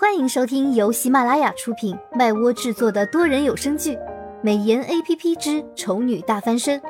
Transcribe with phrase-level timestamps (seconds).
[0.00, 3.96] 欢迎收听由喜马拉雅出品、麦窝制作的多人有声剧
[4.42, 6.80] 《美颜 A P P 之丑女大翻身》，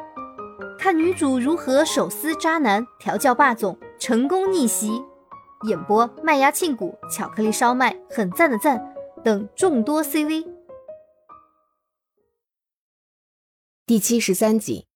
[0.78, 5.02] 看女主如何手撕渣男、调教霸总、成功逆袭。
[5.66, 8.94] 演播：麦芽庆谷、巧克力烧麦、很赞的赞
[9.24, 10.46] 等众多 C V。
[13.86, 14.86] 第七十三集，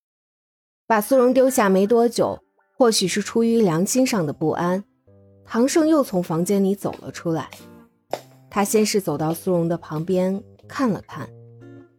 [0.87, 2.39] 把苏荣丢下没多久，
[2.79, 4.85] 或许是出于良心上的不安，
[5.45, 7.51] 唐胜又从房间里走了出来。
[8.55, 11.29] 他先是走到苏荣的旁边看了看，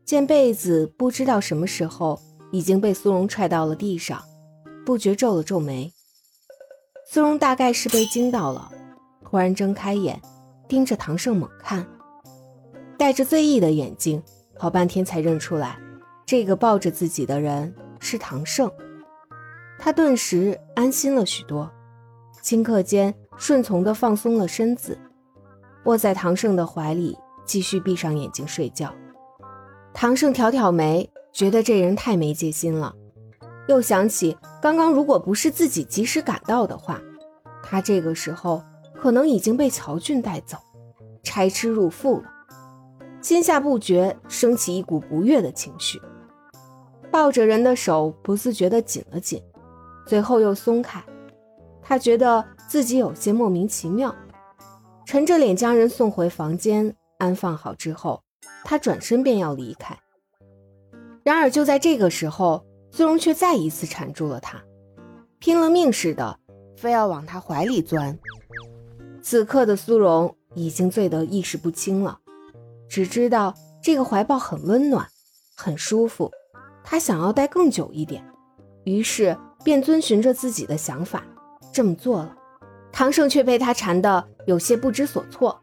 [0.06, 2.18] 见被子不知道什么时候
[2.50, 4.24] 已经被苏荣踹到了地上，
[4.86, 5.92] 不觉皱了皱眉。
[7.12, 8.72] 苏荣大概是被惊到了，
[9.22, 10.22] 突然睁开眼，
[10.66, 11.86] 盯着唐胜猛看，
[12.98, 14.24] 戴着醉意的眼睛，
[14.58, 15.78] 好半天才认出来，
[16.26, 18.72] 这个抱着自己的人是唐胜。
[19.78, 21.70] 他顿时安心了许多，
[22.42, 24.98] 顷刻间顺从地放松了身子。
[25.86, 28.94] 卧在唐胜的怀里，继续闭上眼睛睡觉。
[29.94, 32.94] 唐胜挑挑眉，觉得这人太没戒心了。
[33.68, 37.00] 又想起刚刚，如果不是自己及时赶到的话，
[37.64, 38.62] 他这个时候
[38.94, 40.58] 可能已经被乔俊带走，
[41.24, 42.26] 差吃入腹了。
[43.22, 46.00] 心下不觉升起一股不悦的情绪，
[47.12, 49.42] 抱着人的手不自觉地紧了紧，
[50.08, 51.04] 随后又松开。
[51.82, 54.14] 他觉得自己有些莫名其妙。
[55.06, 58.24] 沉着脸将人送回房间安放好之后，
[58.64, 59.98] 他转身便要离开。
[61.24, 64.64] 然而就在这个时候，苏荣却再一次缠住了他，
[65.40, 66.40] 拼了命似的
[66.76, 68.18] 非要往他怀里钻。
[69.22, 72.20] 此刻的苏荣已经醉得意识不清了，
[72.88, 75.08] 只知道这个怀抱很温暖，
[75.56, 76.32] 很舒服，
[76.84, 78.24] 他想要待更久一点，
[78.84, 81.24] 于是便遵循着自己的想法
[81.74, 82.36] 这么做了。
[82.92, 85.62] 唐胜却被他缠得有些不知所措，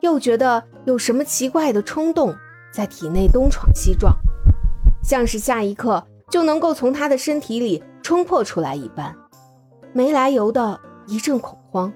[0.00, 2.34] 又觉得有什么奇怪的冲动
[2.72, 4.14] 在体内东闯西撞，
[5.02, 9.14] 像是下一刻就能够从他的身体里冲破出来一般，
[9.92, 11.92] 没来由的一阵恐慌。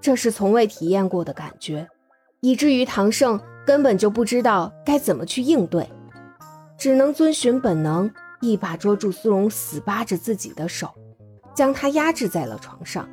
[0.00, 1.88] 这是从未体验过的感觉，
[2.40, 5.90] 以至于唐胜根本就不知道该怎么去应对，
[6.76, 8.10] 只能遵循本能，
[8.40, 10.90] 一把捉住苏荣死扒着自己的手，
[11.54, 13.08] 将他压制在了床上。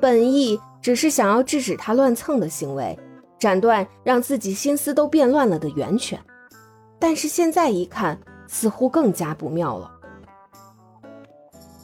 [0.00, 2.98] 本意只是想要制止他乱蹭的行为，
[3.38, 6.20] 斩断让自己心思都变乱了的源泉，
[6.98, 9.90] 但是现在一看，似乎更加不妙了。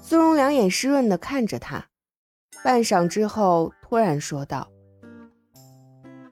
[0.02, 1.86] 苏荣两眼湿润的看着他，
[2.64, 4.68] 半晌之后，突然说道：“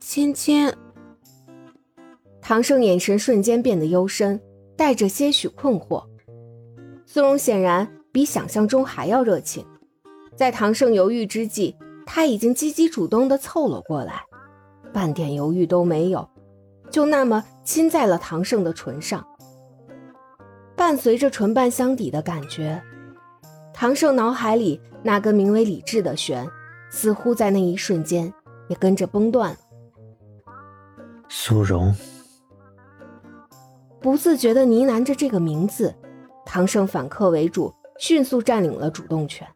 [0.01, 0.75] 芊芊。”
[2.43, 4.41] 唐胜眼神瞬间变得幽深，
[4.77, 6.03] 带着些许困惑。
[7.05, 9.65] 苏荣显然比想象中还要热情。
[10.35, 11.77] 在唐胜犹豫之际，
[12.07, 14.23] 他已经积极主动地凑了过来，
[14.93, 16.27] 半点犹豫都没有，
[16.91, 19.27] 就那么亲在了唐胜的唇上。
[20.75, 22.81] 伴随着唇瓣相抵的感觉，
[23.75, 26.49] 唐胜脑海里那根名为理智的弦，
[26.91, 28.33] 似乎在那一瞬间
[28.69, 29.59] 也跟着崩断了。
[31.29, 31.95] 苏荣，
[34.01, 35.95] 不自觉地呢喃着这个名字，
[36.45, 39.47] 唐胜反客为主，迅速占领了主动权。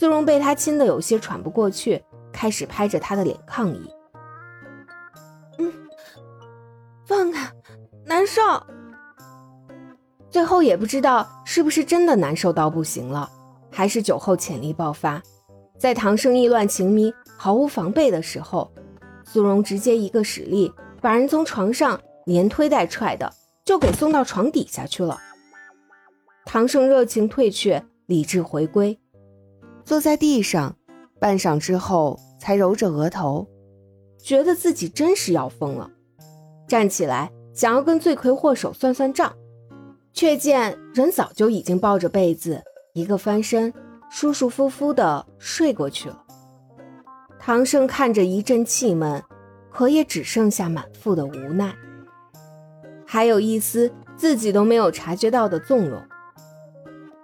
[0.00, 2.02] 苏荣被他亲得有些喘不过气，
[2.32, 3.86] 开始拍着他的脸抗议
[5.58, 5.70] ：“嗯，
[7.04, 7.52] 放开，
[8.06, 8.40] 难受。”
[10.30, 13.30] 最后也不知道是不是真的难受到不行了，
[13.70, 15.20] 还是酒后潜力爆发，
[15.78, 18.72] 在唐胜意乱情迷、毫无防备的时候，
[19.24, 20.72] 苏荣直接一个使力，
[21.02, 23.30] 把人从床上连推带踹的
[23.66, 25.18] 就给送到床底下去了。
[26.46, 28.98] 唐胜热情退却，理智回归。
[29.84, 30.76] 坐在地上，
[31.18, 33.46] 半晌之后才揉着额头，
[34.22, 35.90] 觉得自己真是要疯了。
[36.68, 39.34] 站起来想要跟罪魁祸首算算账，
[40.12, 42.62] 却见人早就已经抱着被子，
[42.94, 43.72] 一个翻身，
[44.10, 46.24] 舒舒服服的睡过去了。
[47.38, 49.22] 唐胜看着一阵气闷，
[49.70, 51.74] 可也只剩下满腹的无奈，
[53.06, 56.00] 还有一丝自己都没有察觉到的纵容。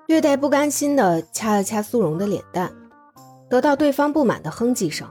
[0.06, 2.72] 略带不甘心地掐了掐苏荣的脸蛋，
[3.50, 5.08] 得到对方不满的哼唧声，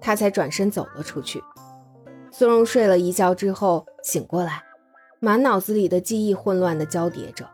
[0.00, 1.40] 他才转身走了出去。
[2.32, 4.60] 苏荣睡了一觉之后醒过来，
[5.20, 7.48] 满脑子里的记忆混乱地交叠着，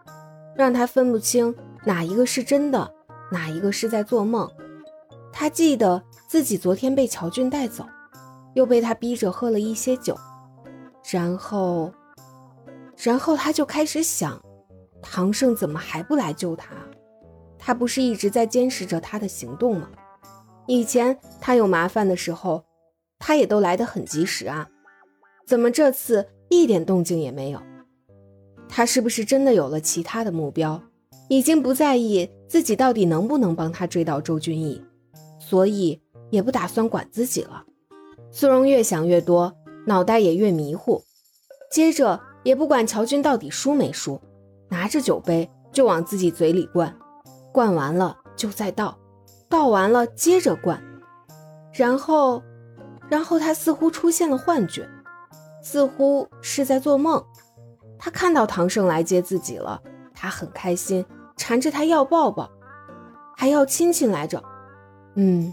[0.57, 1.55] 让他分不清
[1.85, 2.91] 哪一个是真的，
[3.31, 4.51] 哪一个是在做梦。
[5.31, 7.85] 他记得自己昨天被乔俊带走，
[8.55, 10.17] 又被他逼着喝了一些酒，
[11.11, 11.93] 然后，
[12.97, 14.41] 然后他就开始想。
[15.03, 16.75] 唐胜怎么还不来救他？
[17.59, 19.89] 他不是一直在监视着他的行动吗？
[20.67, 22.65] 以前他有麻烦的时候，
[23.19, 24.69] 他也都来得很及时啊，
[25.47, 27.61] 怎么这次一点动静也没有？
[28.69, 30.83] 他是不是真的有了其他的目标，
[31.29, 34.83] 已经不在意自己到底能不能帮他追到周君逸，
[35.39, 36.01] 所以
[36.31, 37.65] 也不打算管自己了？
[38.31, 39.57] 苏荣越想越多，
[39.87, 41.03] 脑袋也越迷糊，
[41.73, 44.21] 接着也不管乔军到底输没输，
[44.69, 46.95] 拿着酒杯就往自己嘴里灌，
[47.53, 48.99] 灌完了就再倒，
[49.49, 50.83] 倒完了接着灌，
[51.73, 52.43] 然后，
[53.09, 54.89] 然后他似乎出现了幻觉，
[55.63, 57.25] 似乎是在做梦。
[57.99, 59.83] 他看到唐胜来接自己了，
[60.15, 61.05] 他很开心，
[61.37, 62.49] 缠着他要抱抱，
[63.37, 64.43] 还要亲亲来着。
[65.17, 65.53] 嗯，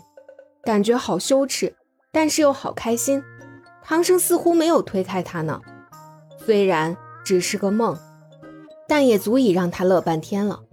[0.63, 1.75] 感觉好羞耻，
[2.11, 3.23] 但是又好开心。
[3.81, 5.61] 唐胜似乎没有推开他呢，
[6.37, 7.97] 虽然只是个梦，
[8.87, 10.63] 但也足以让他乐半天了。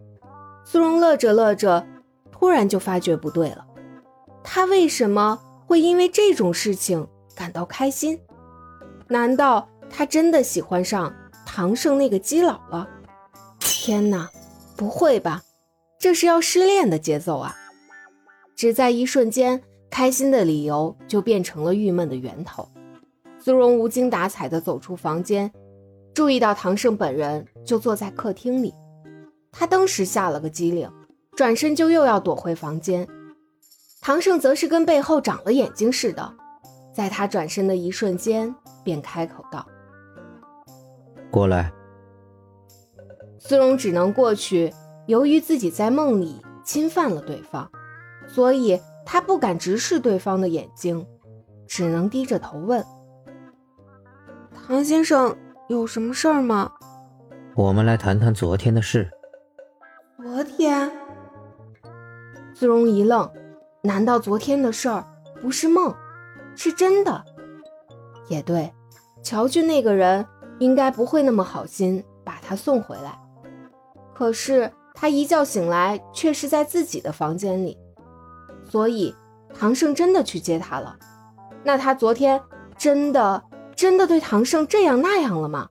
[0.64, 1.86] 苏荣乐着乐着，
[2.30, 3.66] 突然就发觉不对了，
[4.42, 8.20] 他为什么会因为这种事情感到开心？
[9.08, 11.14] 难道他真的喜欢上？
[11.44, 12.88] 唐胜那个基佬了，
[13.58, 14.30] 天哪，
[14.76, 15.42] 不会吧？
[15.98, 17.54] 这是要失恋的节奏啊！
[18.56, 19.60] 只在一瞬间，
[19.90, 22.66] 开心的理由就变成了郁闷的源头。
[23.38, 25.52] 苏荣无精打采地走出房间，
[26.14, 28.74] 注意到唐胜本人就坐在客厅里，
[29.50, 30.90] 他当时吓了个机灵，
[31.36, 33.06] 转身就又要躲回房间。
[34.00, 36.34] 唐胜则是跟背后长了眼睛似的，
[36.92, 38.54] 在他转身的一瞬间，
[38.84, 39.66] 便开口道。
[41.30, 41.72] 过来，
[43.38, 44.72] 苏荣只能过去。
[45.06, 47.68] 由于自己在梦里侵犯了对方，
[48.28, 51.04] 所以他不敢直视对方的眼睛，
[51.66, 52.84] 只能低着头问
[54.66, 55.36] ：“唐先生，
[55.72, 56.70] 有什么事儿吗？”
[57.56, 59.10] 我们来谈谈昨天的事。
[60.16, 60.90] 昨天，
[62.54, 63.28] 子荣一愣，
[63.82, 65.04] 难道昨天的事儿
[65.40, 65.94] 不是梦，
[66.54, 67.24] 是真的？
[68.28, 68.72] 也对，
[69.22, 70.26] 乔俊那个人。
[70.58, 73.18] 应该不会那么好心把他送回来，
[74.14, 77.76] 可是他一觉醒来却是在自己的房间里，
[78.62, 79.12] 所以
[79.52, 80.96] 唐胜真的去接他了。
[81.64, 82.40] 那他昨天
[82.76, 83.42] 真的
[83.82, 85.70] 真的对唐胜这样那样了吗？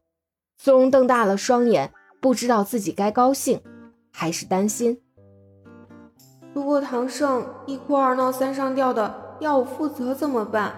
[0.57, 3.61] 苏荣瞪大了双眼，不知道自己该高兴
[4.11, 4.99] 还是担心。
[6.53, 10.73] 如果唐胜一哭二闹三上吊的要我负责怎么办？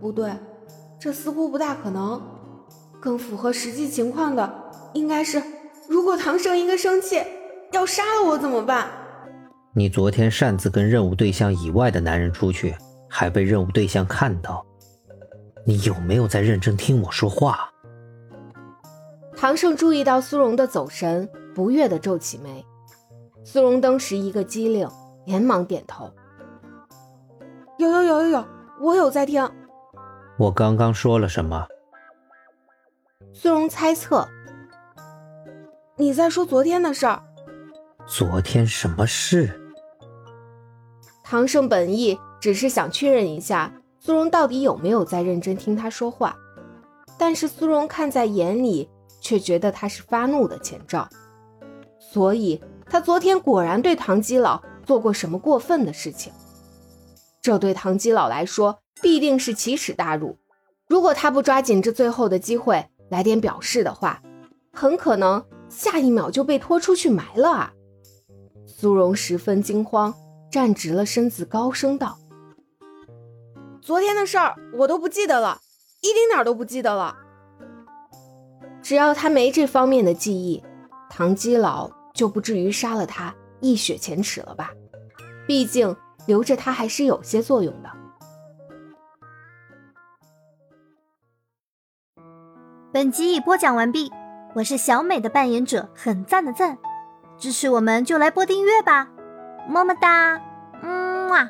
[0.00, 0.32] 不对，
[0.98, 2.18] 这似乎不大可能。
[2.98, 4.50] 更符合实际情况的
[4.94, 5.42] 应该是，
[5.86, 7.22] 如果唐胜一个生气
[7.70, 8.88] 要杀了我怎么办？
[9.74, 12.74] 你昨天擅自跟任务对象以外的男人出去，
[13.10, 14.64] 还被任务对象看到，
[15.68, 17.68] 你有没有在认真听我说话？
[19.36, 22.64] 唐胜注意到苏荣的走神，不悦地皱起眉。
[23.44, 24.88] 苏荣当时一个机灵，
[25.24, 26.08] 连忙点头
[27.78, 28.44] ：“有有有有有，
[28.80, 29.50] 我有在听。”
[30.38, 31.66] 我刚刚说了什么？
[33.32, 34.26] 苏荣猜测，
[35.96, 37.20] 你在说昨天的事儿。
[38.06, 39.60] 昨天什么事？
[41.24, 43.72] 唐胜本意只是想确认一下
[44.06, 46.36] 苏荣到底有没有在认真听他说话，
[47.18, 48.88] 但是苏荣看在眼里，
[49.20, 51.08] 却觉得他是发怒的前兆，
[51.98, 56.32] 所以他昨天果然对唐基老做过什么过分的事情。
[57.42, 60.38] 这对唐基老来说必定是奇耻大辱，
[60.86, 62.86] 如果他不抓紧这最后的机会。
[63.08, 64.22] 来点表示的话，
[64.72, 67.72] 很可能下一秒就被拖出去埋了啊！
[68.66, 70.14] 苏荣十分惊慌，
[70.50, 72.18] 站直了身子，高声道
[73.86, 75.60] ：“昨天的事儿我都不记得了，
[76.00, 77.16] 一丁点儿都不记得了。
[78.82, 80.60] 只要他没这方面的记忆，
[81.08, 84.72] 唐基老就不至于杀了他，一雪前耻了吧？
[85.46, 87.88] 毕竟留着他还是有些作用的。”
[92.92, 94.10] 本集已播讲完毕，
[94.56, 96.76] 我是小美的扮演者，很赞的赞，
[97.38, 99.08] 支持我们就来播订阅吧，
[99.68, 100.40] 么么哒，
[100.82, 101.48] 嗯啊。